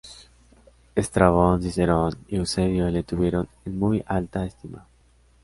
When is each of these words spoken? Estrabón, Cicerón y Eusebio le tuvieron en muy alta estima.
Estrabón, 0.95 1.61
Cicerón 1.61 2.17
y 2.27 2.37
Eusebio 2.37 2.89
le 2.89 3.03
tuvieron 3.03 3.47
en 3.65 3.77
muy 3.77 4.03
alta 4.07 4.43
estima. 4.47 4.87